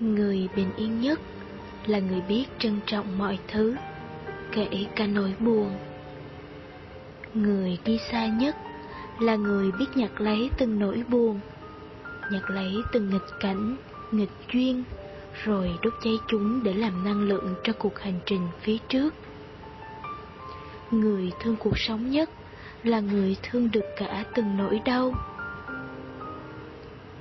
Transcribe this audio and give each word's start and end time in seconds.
Người 0.00 0.48
bình 0.56 0.70
yên 0.76 1.00
nhất 1.00 1.20
là 1.86 1.98
người 1.98 2.20
biết 2.28 2.44
trân 2.58 2.80
trọng 2.86 3.18
mọi 3.18 3.38
thứ, 3.48 3.76
kể 4.52 4.86
cả 4.96 5.06
nỗi 5.06 5.34
buồn. 5.40 5.70
Người 7.34 7.78
đi 7.84 7.98
xa 8.10 8.26
nhất 8.26 8.56
là 9.20 9.36
người 9.36 9.72
biết 9.72 9.86
nhặt 9.94 10.20
lấy 10.20 10.50
từng 10.58 10.78
nỗi 10.78 11.02
buồn, 11.08 11.40
nhặt 12.32 12.50
lấy 12.50 12.74
từng 12.92 13.10
nghịch 13.10 13.40
cảnh, 13.40 13.76
nghịch 14.10 14.30
duyên, 14.52 14.84
rồi 15.44 15.70
đốt 15.82 15.92
cháy 16.04 16.14
chúng 16.28 16.62
để 16.62 16.74
làm 16.74 17.04
năng 17.04 17.22
lượng 17.22 17.54
cho 17.62 17.72
cuộc 17.72 17.98
hành 17.98 18.18
trình 18.26 18.48
phía 18.60 18.76
trước. 18.88 19.14
Người 20.90 21.32
thương 21.40 21.56
cuộc 21.56 21.78
sống 21.78 22.10
nhất 22.10 22.30
là 22.82 23.00
người 23.00 23.36
thương 23.42 23.70
được 23.72 23.84
cả 23.96 24.24
từng 24.34 24.56
nỗi 24.56 24.80
đau. 24.84 25.14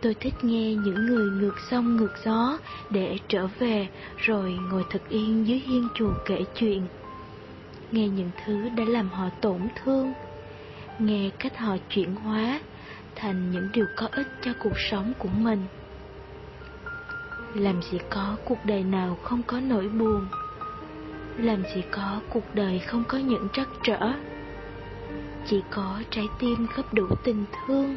Tôi 0.01 0.13
thích 0.13 0.33
nghe 0.41 0.75
những 0.75 1.05
người 1.05 1.31
ngược 1.31 1.55
sông 1.71 1.97
ngược 1.97 2.13
gió 2.25 2.57
để 2.89 3.17
trở 3.27 3.47
về 3.59 3.87
rồi 4.17 4.57
ngồi 4.71 4.83
thật 4.89 5.01
yên 5.09 5.47
dưới 5.47 5.59
hiên 5.59 5.87
chùa 5.95 6.11
kể 6.25 6.43
chuyện. 6.55 6.87
Nghe 7.91 8.07
những 8.07 8.31
thứ 8.45 8.69
đã 8.69 8.83
làm 8.87 9.09
họ 9.09 9.29
tổn 9.41 9.61
thương, 9.83 10.13
nghe 10.99 11.29
cách 11.39 11.57
họ 11.57 11.77
chuyển 11.89 12.15
hóa 12.15 12.59
thành 13.15 13.51
những 13.51 13.69
điều 13.73 13.85
có 13.97 14.07
ích 14.11 14.27
cho 14.41 14.51
cuộc 14.59 14.79
sống 14.91 15.13
của 15.19 15.29
mình. 15.29 15.65
Làm 17.53 17.81
gì 17.81 17.97
có 18.09 18.37
cuộc 18.45 18.65
đời 18.65 18.83
nào 18.83 19.17
không 19.23 19.43
có 19.43 19.59
nỗi 19.59 19.89
buồn 19.89 20.27
Làm 21.37 21.63
gì 21.75 21.83
có 21.91 22.21
cuộc 22.29 22.43
đời 22.55 22.79
không 22.79 23.03
có 23.07 23.17
những 23.17 23.47
trắc 23.53 23.67
trở 23.83 24.13
Chỉ 25.45 25.61
có 25.71 26.01
trái 26.09 26.25
tim 26.39 26.67
gấp 26.75 26.93
đủ 26.93 27.07
tình 27.23 27.45
thương 27.67 27.95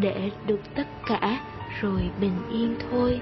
để 0.00 0.30
được 0.46 0.60
tất 0.74 0.86
cả 1.06 1.40
rồi 1.80 2.10
bình 2.20 2.38
yên 2.52 2.74
thôi. 2.90 3.20